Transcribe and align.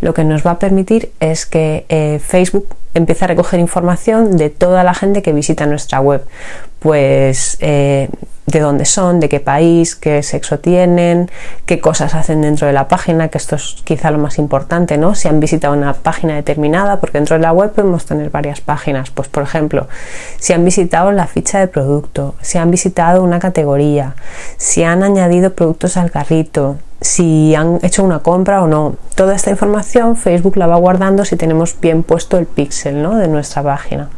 lo 0.00 0.14
que 0.14 0.24
nos 0.24 0.46
va 0.46 0.52
a 0.52 0.58
permitir 0.58 1.10
es 1.20 1.46
que 1.46 1.84
eh, 1.88 2.20
Facebook 2.22 2.68
empiece 2.94 3.24
a 3.24 3.28
recoger 3.28 3.60
información 3.60 4.36
de 4.36 4.50
toda 4.50 4.84
la 4.84 4.94
gente 4.94 5.22
que 5.22 5.32
visita 5.32 5.66
nuestra 5.66 6.00
web. 6.00 6.24
Pues 6.80 7.56
eh, 7.60 8.08
de 8.48 8.60
dónde 8.60 8.86
son, 8.86 9.20
de 9.20 9.28
qué 9.28 9.40
país, 9.40 9.94
qué 9.94 10.22
sexo 10.22 10.58
tienen, 10.58 11.30
qué 11.66 11.80
cosas 11.80 12.14
hacen 12.14 12.40
dentro 12.40 12.66
de 12.66 12.72
la 12.72 12.88
página, 12.88 13.28
que 13.28 13.36
esto 13.36 13.56
es 13.56 13.76
quizá 13.84 14.10
lo 14.10 14.18
más 14.18 14.38
importante, 14.38 14.96
¿no? 14.96 15.14
Si 15.14 15.28
han 15.28 15.38
visitado 15.38 15.74
una 15.74 15.92
página 15.92 16.34
determinada, 16.34 16.98
porque 16.98 17.18
dentro 17.18 17.36
de 17.36 17.42
la 17.42 17.52
web 17.52 17.72
podemos 17.72 18.06
tener 18.06 18.30
varias 18.30 18.60
páginas. 18.62 19.10
Pues 19.10 19.28
por 19.28 19.42
ejemplo, 19.42 19.86
si 20.38 20.54
han 20.54 20.64
visitado 20.64 21.12
la 21.12 21.26
ficha 21.26 21.58
de 21.58 21.68
producto, 21.68 22.36
si 22.40 22.56
han 22.56 22.70
visitado 22.70 23.22
una 23.22 23.38
categoría, 23.38 24.14
si 24.56 24.82
han 24.82 25.02
añadido 25.02 25.52
productos 25.52 25.98
al 25.98 26.10
carrito, 26.10 26.78
si 27.00 27.54
han 27.54 27.78
hecho 27.82 28.02
una 28.02 28.20
compra 28.20 28.62
o 28.62 28.66
no. 28.66 28.96
Toda 29.14 29.34
esta 29.34 29.50
información 29.50 30.16
Facebook 30.16 30.56
la 30.56 30.66
va 30.66 30.76
guardando 30.76 31.24
si 31.24 31.36
tenemos 31.36 31.78
bien 31.80 32.02
puesto 32.02 32.38
el 32.38 32.46
pixel 32.46 32.77
¿no? 32.86 33.16
de 33.16 33.26
nuestra 33.26 33.60
página. 33.60 34.08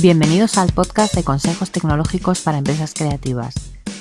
Bienvenidos 0.00 0.56
al 0.56 0.72
podcast 0.72 1.14
de 1.14 1.24
consejos 1.24 1.72
tecnológicos 1.72 2.42
para 2.42 2.58
empresas 2.58 2.94
creativas. 2.94 3.54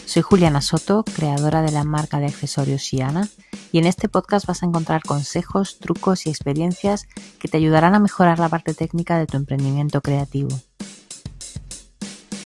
Soy 0.06 0.22
Juliana 0.22 0.62
Soto, 0.62 1.04
creadora 1.04 1.64
de 1.64 1.72
la 1.72 1.84
marca 1.84 2.20
de 2.20 2.28
accesorios 2.28 2.84
Shiana, 2.84 3.28
y 3.72 3.80
en 3.80 3.88
este 3.88 4.08
podcast 4.08 4.46
vas 4.46 4.62
a 4.62 4.68
encontrar 4.68 5.02
consejos, 5.02 5.80
trucos 5.80 6.28
y 6.28 6.30
experiencias 6.30 7.08
que 7.40 7.48
te 7.48 7.58
ayudarán 7.58 7.96
a 7.96 8.00
mejorar 8.00 8.38
la 8.38 8.50
parte 8.50 8.76
técnica 8.76 9.18
de 9.18 9.26
tu 9.26 9.38
emprendimiento 9.38 10.02
creativo. 10.02 10.50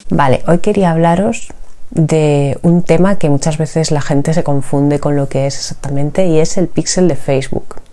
Vale, 0.10 0.42
hoy 0.48 0.60
quería 0.60 0.92
hablaros 0.92 1.50
de 1.90 2.58
un 2.62 2.82
tema 2.82 3.18
que 3.18 3.30
muchas 3.30 3.58
veces 3.58 3.92
la 3.92 4.02
gente 4.02 4.34
se 4.34 4.46
confunde 4.46 5.02
con 5.02 5.18
lo 5.18 5.28
que 5.28 5.48
es 5.48 5.58
exactamente 5.58 6.28
y 6.28 6.40
es 6.40 6.58
el 6.58 6.70
pixel 6.70 7.10
de 7.10 7.18
Facebook. 7.18 7.87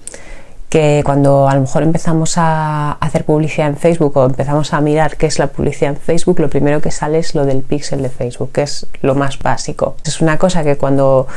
Que 0.74 1.02
cuando 1.04 1.48
a 1.48 1.54
lo 1.54 1.60
mejor 1.60 1.84
empezamos 1.84 2.36
a 2.36 2.98
hacer 2.98 3.24
publicidad 3.24 3.68
en 3.68 3.76
Facebook 3.76 4.16
o 4.16 4.26
empezamos 4.26 4.72
a 4.72 4.80
mirar 4.80 5.16
qué 5.16 5.26
es 5.26 5.38
la 5.38 5.46
publicidad 5.46 5.92
en 5.92 5.96
Facebook, 5.96 6.40
lo 6.40 6.50
primero 6.50 6.80
que 6.80 6.90
sale 6.90 7.18
es 7.18 7.36
lo 7.36 7.46
del 7.46 7.62
pixel 7.62 8.02
de 8.02 8.08
Facebook, 8.08 8.50
que 8.50 8.62
es 8.62 8.84
lo 9.00 9.14
más 9.14 9.38
básico. 9.38 9.94
Es 10.04 10.20
una 10.20 10.36
cosa 10.36 10.64
que 10.64 10.76
cuando 10.76 11.28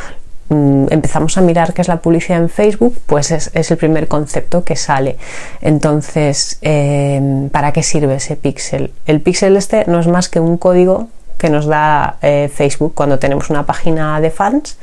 mm, 0.50 0.88
empezamos 0.90 1.38
a 1.38 1.42
mirar 1.42 1.76
qué 1.76 1.84
es 1.84 1.88
la 1.88 2.02
publicidad 2.02 2.40
en 2.40 2.50
Facebook, 2.50 2.98
pues 3.06 3.30
es, 3.30 3.52
el 3.54 3.78
primer 3.78 4.08
concepto 4.08 4.64
que 4.64 4.76
sale. 4.76 5.18
Entonces, 5.62 6.58
eh, 6.64 7.48
¿para 7.52 7.72
qué 7.74 7.84
sirve 7.84 8.16
ese 8.16 8.38
pixel? 8.38 8.92
El 9.06 9.22
pixel 9.22 9.56
este 9.56 9.86
no 9.86 10.00
es 10.00 10.08
más 10.08 10.30
que 10.30 10.40
un 10.40 10.58
código 10.58 11.10
que 11.38 11.52
nos 11.52 11.68
da 11.68 12.18
eh, 12.24 12.50
Facebook 12.52 12.94
cuando 12.96 13.20
tenemos 13.20 13.52
una 13.52 13.68
página 13.68 14.20
de 14.20 14.32
fans 14.32 14.80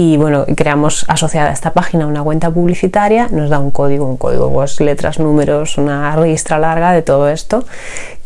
y 0.00 0.16
bueno, 0.16 0.46
creamos 0.56 1.04
asociada 1.08 1.50
a 1.50 1.52
esta 1.52 1.74
página 1.74 2.06
una 2.06 2.22
cuenta 2.22 2.50
publicitaria, 2.50 3.28
nos 3.30 3.50
da 3.50 3.58
un 3.58 3.70
código, 3.70 4.06
un 4.06 4.16
código, 4.16 4.50
pues 4.50 4.80
letras, 4.80 5.18
números, 5.18 5.76
una 5.76 6.16
registra 6.16 6.58
larga 6.58 6.92
de 6.92 7.02
todo 7.02 7.28
esto 7.28 7.66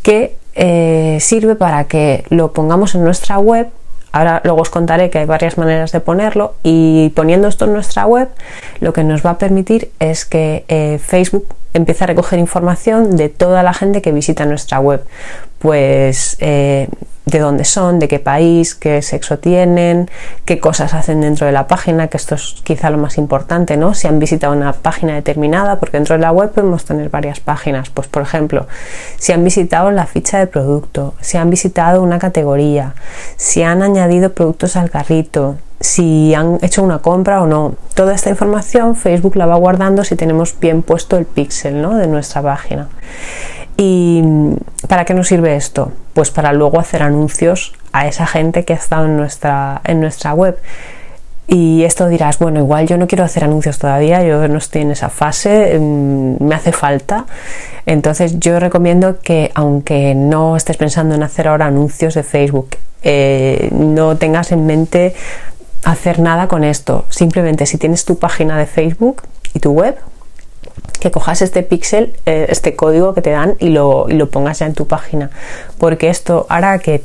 que 0.01 0.37
eh, 0.55 1.19
sirve 1.21 1.57
para 1.57 1.83
que 1.89 2.23
lo 2.29 2.53
pongamos 2.53 2.95
en 2.95 3.03
nuestra 3.03 3.41
web 3.41 3.67
Ahora 4.13 4.41
luego 4.45 4.63
os 4.63 4.71
contaré 4.71 5.11
que 5.11 5.19
hay 5.19 5.25
varias 5.25 5.59
maneras 5.59 5.91
de 5.91 5.99
ponerlo 5.99 6.55
y 6.63 7.09
poniendo 7.17 7.49
esto 7.49 7.65
en 7.65 7.73
nuestra 7.73 8.07
web 8.07 8.29
lo 8.79 8.93
que 8.93 9.03
nos 9.03 9.27
va 9.27 9.31
a 9.31 9.39
permitir 9.39 9.91
es 9.99 10.25
que 10.25 10.65
eh, 10.69 11.01
Facebook 11.05 11.49
empiece 11.73 12.05
a 12.05 12.07
recoger 12.07 12.39
información 12.39 13.17
de 13.17 13.29
toda 13.29 13.65
la 13.65 13.75
gente 13.75 14.01
que 14.01 14.13
visita 14.13 14.45
nuestra 14.45 14.79
web. 14.79 15.05
Pues 15.59 16.37
eh, 16.39 16.87
de 17.27 17.39
dónde 17.39 17.65
son, 17.65 17.99
de 17.99 18.09
qué 18.09 18.19
país, 18.19 18.75
qué 18.75 19.01
sexo 19.01 19.39
tienen, 19.39 20.11
qué 20.45 20.61
cosas 20.61 20.93
hacen 20.93 21.23
dentro 21.23 21.47
de 21.47 21.53
la 21.53 21.67
página, 21.67 22.09
que 22.09 22.17
esto 22.17 22.35
es 22.35 22.57
quizá 22.65 22.91
lo 22.91 22.99
más 22.99 23.17
importante, 23.17 23.77
¿no? 23.77 23.95
Si 23.95 24.07
han 24.07 24.19
visitado 24.19 24.53
una 24.53 24.73
página 24.73 25.15
determinada, 25.15 25.79
porque 25.79 25.97
dentro 25.97 26.17
de 26.17 26.21
la 26.21 26.33
web 26.33 26.51
podemos 26.51 26.85
tener 26.85 27.09
varias 27.09 27.41
páginas. 27.41 27.89
Pues 27.91 28.09
por 28.09 28.23
ejemplo, 28.23 28.67
si 29.19 29.33
han 29.33 29.43
visitado 29.43 29.91
la 29.91 30.07
ficha 30.07 30.39
de 30.39 30.47
producto, 30.47 31.15
si 31.21 31.39
han 31.39 31.49
visitado 31.49 32.03
una 32.03 32.19
categoría, 32.19 32.95
si 33.37 33.63
han 33.63 33.83
añadido 33.83 34.33
productos 34.33 34.77
al 34.77 34.91
carrito, 34.91 35.57
si 35.81 36.35
han 36.35 36.59
hecho 36.63 36.83
una 36.83 37.01
compra 37.01 37.43
o 37.43 37.47
no. 37.47 37.75
Toda 37.95 38.15
esta 38.15 38.31
información 38.31 38.97
Facebook 38.97 39.37
la 39.37 39.47
va 39.47 39.57
guardando 39.57 40.05
si 40.05 40.17
tenemos 40.17 40.59
bien 40.59 40.83
puesto 40.83 41.17
el 41.17 41.27
pixel 41.27 41.81
¿no? 41.83 41.97
de 41.97 42.07
nuestra 42.07 42.43
página. 42.43 42.89
¿Y 43.77 44.23
para 44.89 45.05
qué 45.05 45.15
nos 45.15 45.29
sirve 45.29 45.57
esto? 45.57 45.93
Pues 46.13 46.31
para 46.31 46.53
luego 46.53 46.79
hacer 46.79 47.03
anuncios 47.03 47.75
a 47.93 48.07
esa 48.07 48.27
gente 48.27 48.65
que 48.65 48.73
ha 48.73 48.77
estado 48.77 49.07
en 49.07 49.17
nuestra, 49.17 49.81
en 49.85 50.01
nuestra 50.01 50.35
web. 50.35 50.59
Y 51.47 51.85
esto 51.85 52.09
dirás, 52.09 52.39
bueno, 52.39 52.61
igual 52.61 52.87
yo 52.87 52.97
no 52.97 53.07
quiero 53.07 53.25
hacer 53.25 53.45
anuncios 53.45 53.79
todavía, 53.79 54.25
yo 54.25 54.49
no 54.49 54.59
estoy 54.59 54.83
en 54.83 54.93
esa 54.93 55.11
fase, 55.11 55.79
mm, 55.79 56.43
me 56.43 56.55
hace 56.55 56.73
falta. 56.73 57.27
Entonces 57.85 58.39
yo 58.39 58.59
recomiendo 58.61 59.21
que 59.21 59.51
aunque 59.55 60.15
no 60.15 60.57
estés 60.57 60.77
pensando 60.79 61.15
en 61.15 61.23
hacer 61.23 61.49
ahora 61.49 61.67
anuncios 61.67 62.15
de 62.15 62.23
Facebook, 62.23 62.77
eh, 63.03 63.69
no 63.73 64.17
tengas 64.17 64.53
en 64.53 64.65
mente 64.65 65.15
hacer 65.85 66.19
nada 66.19 66.49
con 66.49 66.65
esto. 66.65 67.05
Simplemente 67.11 67.67
si 67.67 67.77
tienes 67.77 68.07
tu 68.07 68.19
página 68.19 68.57
de 68.59 68.67
Facebook 68.67 69.23
y 69.53 69.61
tu 69.61 69.73
web, 69.73 69.97
que 71.01 71.11
cojas 71.11 71.43
este 71.43 71.63
pixel, 71.63 72.17
eh, 72.27 72.47
este 72.49 72.77
código 72.77 73.15
que 73.15 73.23
te 73.23 73.31
dan 73.31 73.57
y 73.59 73.69
lo, 73.69 74.07
y 74.09 74.15
lo 74.15 74.31
pongas 74.31 74.61
ya 74.61 74.67
en 74.67 74.75
tu 74.75 74.87
página. 74.87 75.31
Porque 75.79 76.09
esto 76.09 76.47
hará 76.49 76.79
que 76.79 77.03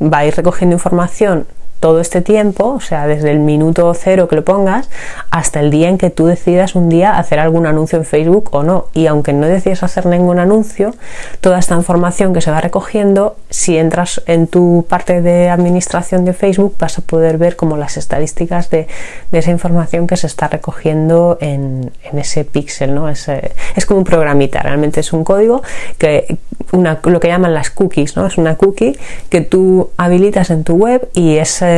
va 0.00 0.22
recogiendo 0.22 0.74
información 0.74 1.46
todo 1.82 2.00
este 2.00 2.22
tiempo, 2.22 2.74
o 2.74 2.80
sea, 2.80 3.08
desde 3.08 3.32
el 3.32 3.40
minuto 3.40 3.92
cero 3.94 4.28
que 4.28 4.36
lo 4.36 4.44
pongas 4.44 4.88
hasta 5.30 5.58
el 5.58 5.72
día 5.72 5.88
en 5.88 5.98
que 5.98 6.10
tú 6.10 6.26
decidas 6.26 6.76
un 6.76 6.88
día 6.88 7.18
hacer 7.18 7.40
algún 7.40 7.66
anuncio 7.66 7.98
en 7.98 8.04
Facebook 8.04 8.50
o 8.52 8.62
no. 8.62 8.86
Y 8.94 9.08
aunque 9.08 9.32
no 9.32 9.48
decidas 9.48 9.82
hacer 9.82 10.06
ningún 10.06 10.38
anuncio, 10.38 10.94
toda 11.40 11.58
esta 11.58 11.74
información 11.74 12.32
que 12.32 12.40
se 12.40 12.52
va 12.52 12.60
recogiendo, 12.60 13.34
si 13.50 13.78
entras 13.78 14.22
en 14.26 14.46
tu 14.46 14.86
parte 14.88 15.22
de 15.22 15.48
administración 15.48 16.24
de 16.24 16.34
Facebook, 16.34 16.76
vas 16.78 16.98
a 16.98 17.02
poder 17.02 17.36
ver 17.36 17.56
como 17.56 17.76
las 17.76 17.96
estadísticas 17.96 18.70
de, 18.70 18.86
esa 19.32 19.50
información 19.50 20.06
que 20.06 20.16
se 20.16 20.28
está 20.28 20.46
recogiendo 20.46 21.36
en, 21.40 21.90
ese 22.12 22.44
píxel, 22.44 22.94
¿no? 22.94 23.08
Es, 23.08 23.28
es 23.74 23.86
como 23.86 23.98
un 23.98 24.04
programita, 24.04 24.60
realmente 24.62 25.00
es 25.00 25.12
un 25.12 25.24
código 25.24 25.62
que 25.98 26.38
una, 26.70 27.00
lo 27.02 27.20
que 27.20 27.28
llaman 27.28 27.54
las 27.54 27.70
cookies, 27.70 28.16
¿no? 28.16 28.26
Es 28.26 28.38
una 28.38 28.56
cookie 28.56 28.96
que 29.28 29.40
tú 29.40 29.90
habilitas 29.96 30.50
en 30.50 30.62
tu 30.62 30.76
web 30.76 31.08
y 31.12 31.36
ese 31.36 31.71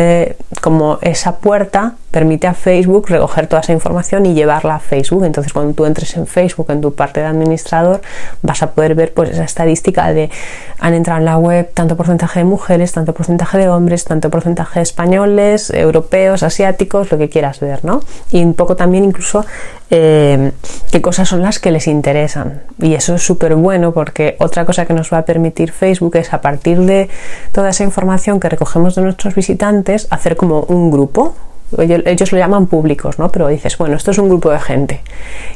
como 0.61 0.99
esa 1.03 1.37
puerta 1.39 1.95
permite 2.15 2.47
a 2.47 2.55
Facebook 2.55 3.09
recoger 3.09 3.49
toda 3.49 3.61
esa 3.61 3.73
información 3.73 4.25
y 4.25 4.35
llevarla 4.35 4.77
a 4.77 4.79
Facebook. 4.79 5.25
Entonces, 5.25 5.53
cuando 5.53 5.75
tú 5.75 5.85
entres 5.85 6.17
en 6.17 6.29
Facebook, 6.29 6.71
en 6.71 6.81
tu 6.81 6.95
parte 6.95 7.19
de 7.19 7.27
administrador, 7.27 8.03
vas 8.41 8.63
a 8.63 8.71
poder 8.71 8.95
ver 8.95 9.13
pues 9.13 9.31
esa 9.31 9.43
estadística 9.43 10.13
de 10.13 10.31
han 10.79 10.95
entrado 10.95 11.19
en 11.19 11.25
la 11.25 11.39
web 11.39 11.69
tanto 11.75 11.97
porcentaje 11.97 12.39
de 12.39 12.45
mujeres, 12.45 12.93
tanto 12.93 13.15
porcentaje 13.15 13.59
de 13.59 13.69
hombres, 13.69 14.05
tanto 14.05 14.31
porcentaje 14.31 14.79
de 14.79 14.85
españoles, 14.85 15.71
europeos, 15.71 16.45
asiáticos, 16.45 17.11
lo 17.11 17.19
que 17.19 17.29
quieras 17.29 17.59
ver, 17.59 17.85
¿no? 17.85 18.01
Y 18.31 18.45
un 18.45 18.55
poco 18.55 18.77
también 18.77 19.03
incluso 19.03 19.45
eh, 19.91 20.53
qué 20.93 21.03
cosas 21.03 21.29
son 21.29 21.43
las 21.43 21.59
que 21.59 21.73
les 21.73 21.89
interesan. 21.89 22.63
Y 22.79 22.95
eso 22.95 23.17
es 23.17 23.23
súper 23.23 23.57
bueno 23.57 23.91
porque 23.91 24.37
otra 24.39 24.65
cosa 24.65 24.87
que 24.87 24.95
nos 24.95 25.13
va 25.13 25.19
a 25.19 25.25
permitir 25.25 25.73
Facebook 25.73 26.15
es 26.15 26.33
a 26.33 26.41
partir 26.41 26.79
de 26.79 27.09
toda 27.51 27.71
esa 27.71 27.83
información 27.83 28.39
que 28.39 28.49
recogemos 28.49 28.95
de 28.95 29.03
nuestros 29.03 29.35
visitantes, 29.35 30.07
hacer 30.11 30.37
como 30.37 30.61
un 30.61 30.93
grupo 30.93 31.35
ellos, 31.79 32.33
lo 32.33 32.39
llaman 32.39 32.67
públicos, 32.67 33.19
¿no? 33.19 33.31
Pero 33.31 33.49
dices, 33.49 33.77
bueno, 33.79 33.97
esto 33.97 34.11
es 34.11 34.19
un 34.19 34.29
grupo 34.29 34.51
de 34.51 34.59
gente. 34.59 35.01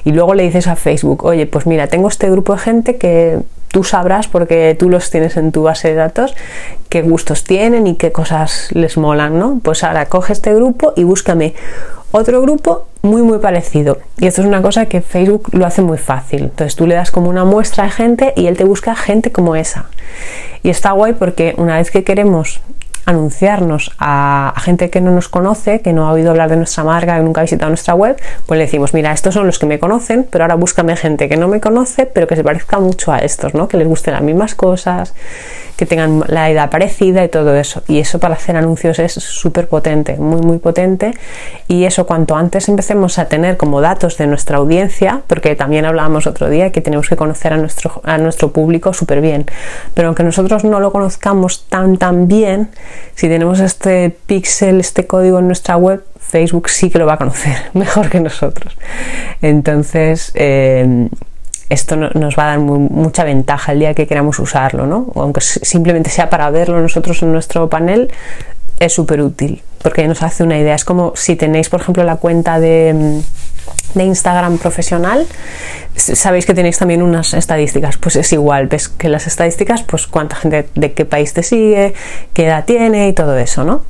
Y 0.05 0.13
luego 0.13 0.35
le 0.35 0.43
dices 0.45 0.67
a 0.67 0.77
Facebook, 0.77 1.25
oye, 1.25 1.47
pues 1.47 1.67
mira, 1.67 1.87
tengo 1.87 2.09
este 2.09 2.31
grupo 2.31 2.55
de 2.55 2.59
gente 2.61 2.97
que 2.97 3.41
tú 3.69 3.85
sabrás, 3.85 4.29
porque 4.29 4.77
tú 4.79 4.89
los 4.89 5.11
tienes 5.11 5.37
en 5.37 5.53
tu 5.53 5.65
base 5.65 5.89
de 5.89 5.95
datos, 5.95 6.35
qué 6.89 7.03
gustos 7.03 7.45
tienen 7.45 7.87
y 7.87 7.97
qué 7.97 8.13
cosas 8.13 8.69
les 8.73 8.97
molan, 8.97 9.39
¿no? 9.39 9.61
Pues 9.63 9.85
ahora 9.85 10.07
coge 10.07 10.33
este 10.33 10.55
grupo 10.55 10.93
y 10.97 11.05
búscame 11.05 11.55
otro 12.11 12.41
grupo 12.41 12.87
muy 13.03 13.23
muy 13.23 13.39
parecido. 13.39 13.99
Y 14.19 14.27
esto 14.27 14.41
es 14.41 14.47
una 14.47 14.63
cosa 14.63 14.87
que 14.87 15.01
Facebook 15.01 15.49
lo 15.53 15.67
hace 15.67 15.83
muy 15.83 15.99
fácil. 15.99 16.45
Entonces 16.45 16.75
tú 16.77 16.87
le 16.87 16.95
das 16.95 17.11
como 17.11 17.29
una 17.29 17.45
muestra 17.45 17.85
de 17.85 17.91
gente 17.91 18.33
y 18.37 18.47
él 18.47 18.57
te 18.57 18.65
busca 18.65 18.95
gente 18.95 19.31
como 19.31 19.57
esa. 19.57 19.87
Y 20.63 20.71
está 20.71 20.93
guay 20.93 21.13
porque 21.13 21.55
una 21.59 21.77
vez 21.77 21.91
que 21.91 22.05
queremos 22.05 22.61
anunciarnos 23.09 23.91
a, 23.99 24.53
gente 24.59 24.91
que 24.91 25.01
no 25.01 25.11
nos 25.11 25.29
conoce, 25.29 25.81
que 25.81 25.95
no 25.95 26.07
ha 26.07 26.13
oído 26.13 26.31
hablar 26.31 26.51
de 26.51 26.57
nuestra 26.57 26.85
marca, 26.85 27.17
que 27.17 27.23
nunca 27.23 27.41
ha 27.41 27.45
visitado 27.45 27.71
nuestra 27.71 27.95
web, 27.95 28.21
pues 28.45 28.59
le 28.59 28.67
decimos, 28.67 28.93
mira, 28.93 29.13
estos 29.13 29.33
son 29.33 29.47
los 29.47 29.59
que 29.59 29.65
me 29.65 29.79
conocen, 29.79 30.27
pero 30.31 30.45
ahora 30.45 30.57
búscame 30.57 30.95
gente 30.95 31.27
que 31.27 31.39
no 31.39 31.49
me 31.49 31.59
conoce, 31.59 32.05
pero 32.05 32.27
que 32.27 32.37
se 32.37 32.45
parezca 32.45 32.79
mucho 32.79 33.11
a 33.11 33.21
estos, 33.21 33.55
¿no? 33.55 33.67
Que 33.67 33.79
les 33.79 33.89
gusten 33.89 34.13
las 34.13 34.23
mismas 34.23 34.55
cosas, 34.55 35.15
que 35.79 35.87
tengan 35.87 36.25
la 36.27 36.51
edad 36.51 36.71
parecida 36.71 37.25
y 37.25 37.29
todo 37.29 37.55
eso. 37.55 37.83
Y 37.89 37.99
eso 38.01 38.19
para 38.19 38.35
hacer 38.35 38.57
anuncios 38.57 38.99
es 38.99 39.15
súper 39.15 39.69
potente, 39.69 40.17
muy, 40.17 40.43
muy 40.43 40.59
potente. 40.59 41.13
Y 41.67 41.85
eso 41.85 42.05
cuanto 42.05 42.37
antes 42.37 42.69
empecemos 42.69 43.19
a 43.19 43.27
tener 43.27 43.57
como 43.57 43.81
datos 43.81 44.19
de 44.19 44.27
nuestra 44.27 44.59
audiencia, 44.59 45.23
porque 45.29 45.55
también 45.55 45.87
hablábamos 45.87 46.27
otro 46.27 46.51
día 46.51 46.73
que 46.73 46.81
tenemos 46.83 47.09
que 47.09 47.17
conocer 47.17 47.53
a 47.53 47.57
nuestro, 47.57 48.03
a 48.05 48.19
nuestro 48.19 48.51
público 48.53 48.93
súper 48.93 49.21
bien. 49.21 49.47
Pero 49.95 50.09
aunque 50.09 50.25
nosotros 50.25 50.65
no 50.65 50.81
lo 50.81 50.91
conozcamos 50.91 51.65
tan, 51.69 51.97
tan 51.97 52.29
bien, 52.29 52.69
Si 53.15 53.29
tenemos 53.29 53.61
este 53.61 54.11
pixel, 54.27 54.81
este 54.81 55.07
código 55.07 55.39
en 55.39 55.47
nuestra 55.47 55.77
web, 55.77 56.05
Facebook 56.19 56.69
sí 56.69 56.91
que 56.91 56.99
lo 56.99 57.07
va 57.07 57.15
a 57.15 57.17
conocer 57.17 57.57
mejor 57.75 58.09
que 58.11 58.21
nosotros. 58.21 58.77
Entonces, 59.43 60.33
eh, 60.35 61.09
esto 61.69 61.97
nos 61.97 62.39
va 62.39 62.45
a 62.45 62.47
dar 62.49 62.59
mucha 62.61 63.25
ventaja 63.25 63.73
el 63.73 63.81
día 63.81 63.95
que 63.95 64.07
queramos 64.07 64.39
usarlo, 64.39 64.87
¿no? 64.87 65.13
aunque 65.15 65.43
simplemente 65.43 66.09
sea 66.09 66.31
para 66.31 66.49
verlo 66.51 66.81
nosotros 66.81 67.23
en 67.23 67.33
nuestro 67.33 67.69
panel, 67.69 68.11
es 68.81 68.93
súper 68.95 69.21
útil 69.21 69.63
porque 69.83 70.07
nos 70.07 70.23
hace 70.23 70.43
una 70.43 70.59
idea. 70.59 70.75
Es 70.75 70.85
como 70.85 71.13
si 71.17 71.37
tenéis, 71.37 71.69
por 71.69 71.81
ejemplo, 71.81 72.05
la 72.05 72.17
cuenta 72.17 72.61
de, 72.61 73.21
de, 73.95 74.05
Instagram 74.05 74.59
profesional, 74.59 75.27
sabéis 75.97 76.47
que 76.47 76.55
tenéis 76.55 76.79
también 76.79 77.03
unas 77.03 77.35
estadísticas. 77.35 77.97
Pues 77.97 78.17
es 78.17 78.33
igual, 78.33 78.67
ves 78.67 78.89
que 78.89 79.09
las 79.09 79.27
estadísticas, 79.27 79.83
pues 79.83 80.07
cuánta 80.07 80.37
gente 80.37 80.69
de 80.75 80.93
qué 80.93 81.05
país 81.05 81.33
te 81.33 81.43
sigue, 81.43 81.95
qué 82.33 82.47
edad 82.47 82.65
tiene 82.65 83.09
y 83.09 83.13
todo 83.13 83.37
eso, 83.37 83.65
¿no? 83.65 83.83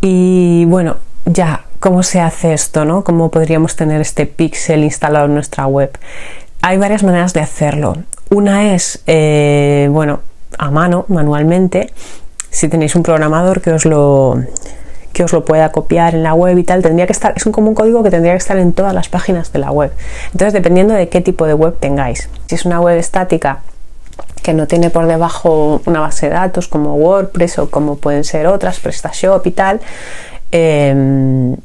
Y 0.00 0.64
bueno, 0.66 0.96
ya, 1.26 1.64
¿cómo 1.80 2.02
se 2.02 2.20
hace 2.20 2.52
esto, 2.52 2.84
no? 2.84 3.04
¿Cómo 3.04 3.30
podríamos 3.30 3.76
tener 3.76 4.00
este 4.00 4.26
pixel 4.26 4.84
instalado 4.84 5.26
en 5.26 5.34
nuestra 5.34 5.66
web? 5.66 5.90
Hay 6.62 6.78
varias 6.78 7.02
maneras 7.02 7.32
de 7.32 7.40
hacerlo. 7.40 7.96
Una 8.30 8.74
es, 8.74 9.02
eh, 9.06 9.88
bueno, 9.90 10.20
a 10.58 10.70
mano, 10.70 11.04
manualmente, 11.08 11.92
si 12.50 12.68
tenéis 12.68 12.94
un 12.94 13.02
programador 13.02 13.60
que 13.60 13.72
os 13.72 13.84
lo 13.84 14.42
que 15.18 15.24
os 15.24 15.32
lo 15.32 15.44
pueda 15.44 15.72
copiar 15.72 16.14
en 16.14 16.22
la 16.22 16.32
web 16.32 16.56
y 16.58 16.62
tal, 16.62 16.80
tendría 16.80 17.04
que 17.08 17.12
estar, 17.12 17.32
es 17.34 17.44
un 17.44 17.50
común 17.50 17.74
código 17.74 18.04
que 18.04 18.10
tendría 18.10 18.34
que 18.34 18.38
estar 18.38 18.56
en 18.56 18.72
todas 18.72 18.94
las 18.94 19.08
páginas 19.08 19.52
de 19.52 19.58
la 19.58 19.72
web. 19.72 19.90
Entonces, 20.26 20.52
dependiendo 20.52 20.94
de 20.94 21.08
qué 21.08 21.20
tipo 21.20 21.44
de 21.44 21.54
web 21.54 21.76
tengáis. 21.80 22.28
Si 22.46 22.54
es 22.54 22.64
una 22.64 22.80
web 22.80 22.96
estática 22.96 23.62
que 24.44 24.54
no 24.54 24.68
tiene 24.68 24.90
por 24.90 25.08
debajo 25.08 25.82
una 25.86 25.98
base 25.98 26.28
de 26.28 26.34
datos 26.34 26.68
como 26.68 26.94
WordPress 26.94 27.58
o 27.58 27.68
como 27.68 27.96
pueden 27.96 28.22
ser 28.22 28.46
otras, 28.46 28.78
PrestaShop 28.78 29.44
y 29.44 29.50
tal, 29.50 29.80
eh, 30.52 31.56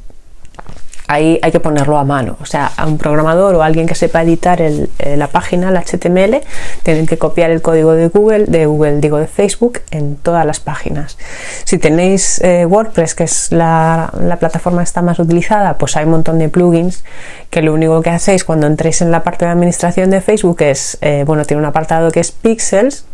ahí 1.06 1.38
hay 1.42 1.52
que 1.52 1.60
ponerlo 1.60 1.98
a 1.98 2.04
mano. 2.04 2.36
O 2.40 2.46
sea, 2.46 2.70
a 2.76 2.86
un 2.86 2.98
programador 2.98 3.54
o 3.54 3.62
alguien 3.62 3.86
que 3.86 3.94
sepa 3.94 4.22
editar 4.22 4.60
eh, 4.60 4.88
la 5.16 5.28
página, 5.28 5.68
el 5.68 5.76
HTML, 5.76 6.42
tienen 6.82 7.06
que 7.06 7.18
copiar 7.18 7.50
el 7.50 7.60
código 7.62 7.92
de 7.92 8.08
Google, 8.08 8.46
de 8.46 8.66
Google, 8.66 9.00
digo 9.00 9.18
de 9.18 9.26
Facebook, 9.26 9.80
en 9.90 10.16
todas 10.16 10.46
las 10.46 10.60
páginas. 10.60 11.18
Si 11.64 11.78
tenéis 11.78 12.40
eh, 12.42 12.66
WordPress, 12.66 13.14
que 13.14 13.24
es 13.24 13.52
la, 13.52 14.12
plataforma 14.38 14.80
que 14.80 14.84
está 14.84 15.02
más 15.02 15.18
utilizada, 15.18 15.78
pues 15.78 15.96
hay 15.96 16.04
un 16.04 16.12
montón 16.12 16.38
de 16.38 16.48
plugins 16.48 17.04
que 17.50 17.62
lo 17.62 17.72
único 17.72 18.02
que 18.02 18.10
hacéis 18.10 18.44
cuando 18.44 18.66
entréis 18.66 19.00
en 19.00 19.10
la 19.10 19.22
parte 19.22 19.44
de 19.44 19.50
administración 19.50 20.10
de 20.10 20.20
Facebook 20.20 20.62
es, 20.62 20.98
eh, 21.00 21.24
bueno, 21.26 21.44
tiene 21.44 21.60
un 21.60 21.66
apartado 21.66 22.10
que 22.10 22.20
es 22.20 22.32
Pixels, 22.32 23.04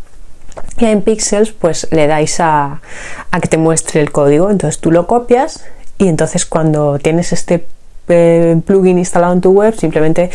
y 0.77 0.85
en 0.85 1.01
Pixels 1.01 1.51
pues 1.51 1.87
le 1.91 2.07
dais 2.07 2.39
a, 2.39 2.81
a 3.31 3.39
que 3.39 3.47
te 3.47 3.57
muestre 3.57 4.01
el 4.01 4.11
código. 4.11 4.49
Entonces 4.49 4.79
tú 4.79 4.91
lo 4.91 5.07
copias 5.07 5.63
y 5.97 6.07
entonces 6.07 6.45
cuando 6.45 6.99
tienes 6.99 7.31
este 7.31 7.65
plugin 8.05 8.97
instalado 8.97 9.33
en 9.33 9.41
tu 9.41 9.51
web, 9.51 9.75
simplemente 9.75 10.29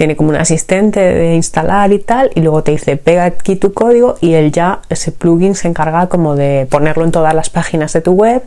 tiene 0.00 0.16
como 0.16 0.30
un 0.30 0.36
asistente 0.36 0.98
de 0.98 1.34
instalar 1.34 1.92
y 1.92 1.98
tal, 1.98 2.30
y 2.34 2.40
luego 2.40 2.62
te 2.62 2.70
dice 2.70 2.96
pega 2.96 3.24
aquí 3.24 3.54
tu 3.54 3.74
código 3.74 4.16
y 4.22 4.32
él 4.32 4.50
ya, 4.50 4.80
ese 4.88 5.12
plugin 5.12 5.54
se 5.54 5.68
encarga 5.68 6.06
como 6.06 6.36
de 6.36 6.66
ponerlo 6.70 7.04
en 7.04 7.12
todas 7.12 7.34
las 7.34 7.50
páginas 7.50 7.92
de 7.92 8.00
tu 8.00 8.12
web 8.12 8.42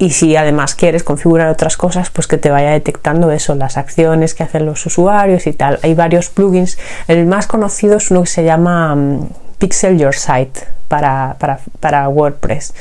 y 0.00 0.10
si 0.10 0.34
además 0.34 0.74
quieres 0.74 1.04
configurar 1.04 1.50
otras 1.50 1.76
cosas, 1.76 2.10
pues 2.10 2.26
que 2.26 2.36
te 2.36 2.50
vaya 2.50 2.70
detectando 2.70 3.30
eso, 3.30 3.54
las 3.54 3.76
acciones 3.76 4.34
que 4.34 4.42
hacen 4.42 4.66
los 4.66 4.84
usuarios 4.86 5.46
y 5.46 5.52
tal. 5.52 5.78
Hay 5.84 5.94
varios 5.94 6.30
plugins, 6.30 6.78
el 7.06 7.26
más 7.26 7.46
conocido 7.46 7.98
es 7.98 8.10
uno 8.10 8.22
que 8.22 8.30
se 8.30 8.42
llama 8.42 8.96
mm, 8.96 9.28
Pixel 9.58 9.98
Your 9.98 10.16
Site 10.16 10.62
para, 10.88 11.36
para, 11.38 11.60
para 11.78 12.08
WordPress. 12.08 12.74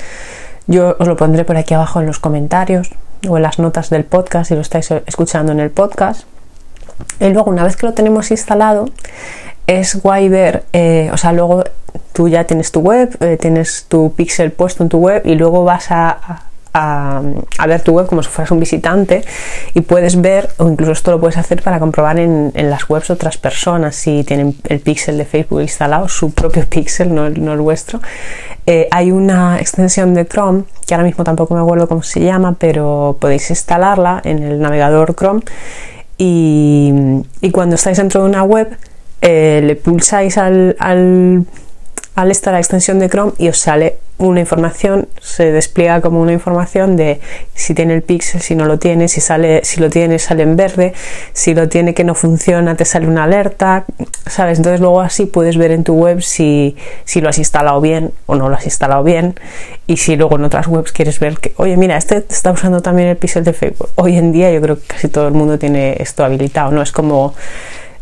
Yo 0.65 0.95
os 0.97 1.07
lo 1.07 1.15
pondré 1.18 1.45
por 1.45 1.56
aquí 1.56 1.75
abajo 1.75 2.01
en 2.01 2.07
los 2.07 2.18
comentarios 2.18 2.89
o 3.28 3.38
en 3.38 3.44
las 3.44 3.60
notas 3.60 3.90
del 3.90 4.04
podcast 4.04 4.50
si 4.50 4.56
lo 4.56 4.62
estáis 4.62 4.92
escuchando 5.06 5.52
en 5.52 5.60
el 5.60 5.72
podcast. 5.72 6.24
Y 7.19 7.30
luego, 7.30 7.52
una 7.52 7.64
vez 7.64 7.75
que 7.75 7.86
lo 7.86 7.94
tenemos 7.94 8.31
instalado, 8.31 8.90
es 9.68 10.02
guay 10.02 10.30
ver, 10.30 10.64
eh, 10.74 11.10
o 11.14 11.18
sea, 11.18 11.34
luego 11.34 11.64
tú 12.14 12.28
ya 12.28 12.46
tienes 12.46 12.72
tu 12.72 12.80
web, 12.80 13.16
eh, 13.22 13.38
tienes 13.40 13.86
tu 13.88 14.14
pixel 14.14 14.52
puesto 14.52 14.84
en 14.84 14.90
tu 14.90 15.00
web 15.00 15.22
y 15.25 15.36
luego 15.36 15.64
vas 15.64 15.92
a, 15.92 16.44
a, 16.77 17.68
ver 17.68 17.81
tu 17.81 17.94
web 17.94 18.06
como 18.06 18.21
si 18.21 18.29
fueras 18.29 18.51
un 18.51 18.59
visitante 18.59 19.24
y 19.74 19.81
puedes 19.81 20.21
ver, 20.21 20.50
o 20.57 20.69
incluso 20.69 20.91
esto 20.91 21.12
lo 21.12 21.19
puedes 21.19 21.38
hacer 21.38 21.63
para 21.63 21.79
comprobar 21.79 22.19
en, 22.19 22.51
las 22.53 22.89
webs 22.89 23.09
otras 23.09 23.38
personas 23.38 23.95
si 23.95 24.24
tienen 24.24 24.56
el 24.69 24.79
pixel 24.79 25.18
de 25.18 25.25
Facebook 25.25 25.62
instalado, 25.62 26.07
su 26.07 26.31
propio 26.31 26.65
pixel, 26.69 27.13
no 27.13 27.25
el, 27.25 27.44
no 27.44 27.53
el 27.53 27.59
vuestro. 27.59 28.00
Eh, 28.65 28.88
hay 28.91 29.12
una 29.12 29.59
extensión 29.59 30.13
de 30.13 30.27
Chrome, 30.27 30.63
que 30.85 30.94
ahora 30.94 31.06
mismo 31.06 31.24
tampoco 31.24 31.56
me 31.56 31.62
acuerdo 31.62 31.88
cómo 31.88 32.03
se 32.03 32.19
llama, 32.19 32.56
pero 32.59 33.18
podéis 33.19 33.50
instalarla 33.50 34.21
en 34.24 34.44
el 34.44 34.59
navegador 34.59 35.15
Chrome 35.15 35.41
y, 36.18 36.94
cuando 37.51 37.75
estáis 37.75 37.97
dentro 37.97 38.21
de 38.21 38.29
una 38.29 38.44
web 38.44 38.77
eh, 39.21 39.62
le 39.63 39.75
pulsáis 39.75 40.38
al, 40.38 40.75
al, 40.79 41.45
al 42.15 42.31
esta 42.31 42.51
la 42.51 42.59
extensión 42.59 43.00
de 43.00 43.09
Chrome 43.09 43.33
y 43.38 43.50
os 43.50 43.57
sale 43.57 43.97
una 44.18 44.40
información, 44.40 45.08
se 45.22 45.52
despliega 45.52 46.02
como 46.02 46.22
una 46.22 46.34
información 46.34 46.96
de 46.96 47.22
si 47.54 47.74
tiene 47.75 47.94
el 47.94 48.02
pixel, 48.02 48.42
si 48.42 48.56
no 48.56 48.66
lo 48.66 48.80
tiene, 48.80 49.08
si 49.08 49.22
sale, 49.22 49.64
si 49.64 49.80
lo 49.80 49.90
tiene, 49.90 50.18
sale 50.18 50.44
en 50.44 50.56
verde, 50.56 50.94
si 51.34 51.54
lo 51.54 51.69
tiene 51.69 51.94
que 51.94 52.04
no 52.04 52.16
funciona, 52.16 52.75
te 52.75 52.86
sale 52.86 53.08
una 53.08 53.25
alerta, 53.25 53.86
¿sabes? 54.25 54.58
Entonces 54.58 54.80
luego 54.80 55.02
así 55.02 55.25
puedes 55.25 55.58
ver 55.58 55.72
en 55.72 55.84
tu 55.84 55.94
web 55.94 56.22
si, 56.22 56.75
si 57.06 57.22
lo 57.22 57.30
has 57.30 57.38
instalado 57.38 57.80
bien 57.80 58.12
o 58.25 58.36
no 58.36 58.50
lo 58.50 58.56
has 58.56 58.66
instalado 58.66 59.04
bien. 59.04 59.36
Y 59.86 59.98
si 59.98 60.16
luego 60.16 60.36
en 60.38 60.46
otras 60.46 60.68
webs 60.68 60.92
quieres 60.92 61.20
ver 61.20 61.38
que, 61.38 61.54
oye, 61.58 61.78
mira, 61.78 61.96
este 61.98 62.25
está 62.30 62.52
usando 62.52 62.81
también 62.81 63.10
el 63.10 63.18
pixel 63.18 63.44
de 63.44 63.54
Facebook. 63.54 63.90
Hoy 63.96 64.18
en 64.18 64.31
día 64.31 64.52
yo 64.52 64.62
creo 64.62 64.78
que 64.78 64.88
casi 64.88 65.08
todo 65.10 65.28
el 65.28 65.34
mundo 65.34 65.60
tiene 65.60 65.96
esto 66.00 66.25
habilitado, 66.25 66.72
¿no? 66.72 66.81
Es 66.81 66.92
como 66.92 67.36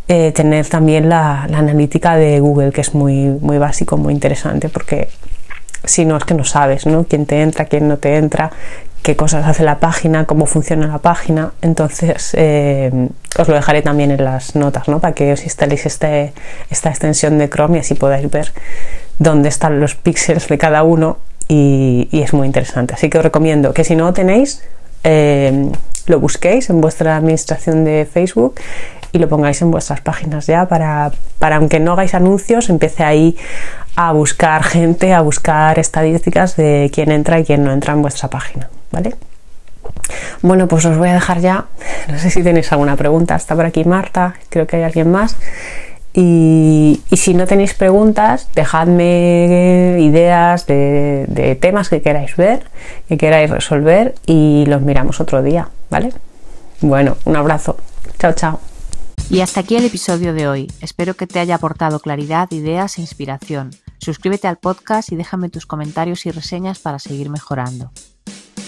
eh, 0.07 0.31
tener 0.31 0.67
también 0.67 1.09
la, 1.09 1.47
la, 1.49 1.57
analítica 1.57 2.15
de 2.15 2.39
Google, 2.39 2.71
que 2.71 2.81
es 2.81 2.93
muy, 2.93 3.25
muy 3.41 3.57
básico, 3.57 3.97
muy 3.97 4.13
interesante, 4.13 4.69
porque 4.69 5.09
si 5.85 6.05
no 6.05 6.17
es 6.17 6.23
que 6.23 6.33
no 6.33 6.43
sabes, 6.43 6.85
¿no? 6.85 7.05
Quién 7.05 7.25
te 7.25 7.41
entra, 7.41 7.65
quién 7.65 7.87
no 7.87 7.97
te 7.97 8.15
entra, 8.17 8.51
qué 9.05 9.15
cosas 9.15 9.45
hace 9.45 9.63
la 9.63 9.79
página, 9.79 10.25
cómo 10.25 10.45
funciona 10.45 10.87
la 10.87 10.97
página. 10.97 11.51
Entonces, 11.61 12.31
eh, 12.33 13.09
os 13.37 13.47
lo 13.47 13.53
dejaré 13.53 13.81
también 13.81 14.11
en 14.11 14.23
las 14.23 14.55
notas, 14.55 14.87
¿no? 14.87 14.99
Para 14.99 15.13
que 15.13 15.33
os 15.33 15.43
instaléis 15.43 15.85
este, 15.85 16.33
esta 16.69 16.89
extensión 16.89 17.37
de 17.37 17.49
Chrome 17.49 17.77
y 17.77 17.81
así 17.81 17.93
podáis 17.93 18.29
ver 18.31 18.51
dónde 19.19 19.49
están 19.49 19.79
los 19.79 19.95
píxeles 19.95 20.47
de 20.47 20.57
cada 20.57 20.83
uno 20.83 21.17
y, 21.47 22.09
es 22.11 22.33
muy 22.33 22.47
interesante. 22.47 22.95
Así 22.95 23.09
que 23.09 23.19
os 23.19 23.23
recomiendo 23.23 23.73
que 23.73 23.83
si 23.83 23.95
no 23.95 24.05
lo 24.05 24.13
tenéis, 24.13 24.63
eh, 25.03 25.71
lo 26.07 26.19
busquéis 26.19 26.69
en 26.69 26.81
vuestra 26.81 27.15
administración 27.15 27.83
de 27.83 28.07
Facebook 28.11 28.55
y 29.15 29.19
lo 29.19 29.29
pongáis 29.29 29.61
en 29.61 29.71
vuestras 29.71 30.01
páginas 30.01 30.45
ya 30.45 30.67
para, 30.67 31.11
para 31.39 31.55
aunque 31.55 31.79
no 31.79 31.93
hagáis 31.93 32.13
anuncios, 32.13 32.69
empiece 32.69 33.03
ahí 33.03 33.37
a 33.95 34.11
buscar 34.11 34.61
gente, 34.63 35.13
a 35.13 35.21
buscar 35.21 35.79
estadísticas 35.79 36.57
de 36.57 36.91
quién 36.93 37.11
entra 37.11 37.39
y 37.39 37.45
quién 37.45 37.63
no 37.63 37.71
entra 37.71 37.93
en 37.93 38.01
vuestra 38.01 38.29
página, 38.29 38.69
¿vale? 38.91 39.15
Bueno, 40.41 40.67
pues 40.67 40.83
os 40.85 40.97
voy 40.97 41.09
a 41.09 41.13
dejar 41.13 41.39
ya. 41.39 41.65
No 42.11 42.19
sé 42.19 42.29
si 42.29 42.43
tenéis 42.43 42.71
alguna 42.71 42.95
pregunta. 42.97 43.35
Está 43.35 43.55
por 43.55 43.65
aquí 43.65 43.83
Marta, 43.85 44.35
creo 44.49 44.67
que 44.67 44.75
hay 44.75 44.83
alguien 44.83 45.09
más. 45.09 45.37
Y, 46.13 47.01
si 47.11 47.33
no 47.33 47.47
tenéis 47.47 47.73
preguntas, 47.73 48.49
dejadme 48.53 49.97
ideas 49.99 50.65
de, 50.65 51.25
de, 51.27 51.55
temas 51.55 51.89
que 51.89 52.01
queráis 52.01 52.35
ver, 52.35 52.63
que 53.07 53.17
queráis 53.17 53.49
resolver 53.49 54.15
y 54.25 54.65
los 54.67 54.81
miramos 54.81 55.19
otro 55.19 55.41
día, 55.41 55.69
¿vale? 55.89 56.13
Bueno, 56.81 57.17
un 57.25 57.35
abrazo. 57.35 57.77
Chao, 58.19 58.33
chao. 58.33 58.74
Y 59.29 59.41
hasta 59.41 59.61
aquí 59.61 59.75
el 59.75 59.85
episodio 59.85 60.33
de 60.33 60.47
hoy. 60.47 60.71
Espero 60.81 61.15
que 61.15 61.25
te 61.25 61.39
haya 61.39 61.55
aportado 61.55 61.99
claridad, 61.99 62.51
ideas 62.51 62.97
e 62.97 63.01
inspiración. 63.01 63.71
Suscríbete 63.97 64.47
al 64.47 64.57
podcast 64.57 65.11
y 65.11 65.15
déjame 65.15 65.49
tus 65.49 65.65
comentarios 65.65 66.25
y 66.27 66.31
reseñas 66.31 66.79
para 66.79 66.99
seguir 66.99 67.29
mejorando. 67.29 67.91